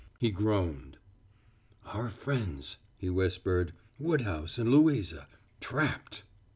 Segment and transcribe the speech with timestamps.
[0.17, 0.97] He groaned.
[1.85, 5.27] "Our friends," he whispered, "Woodhouse and Louisa
[5.59, 6.23] trapped!"